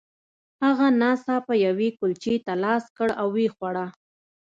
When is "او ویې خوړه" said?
3.19-3.85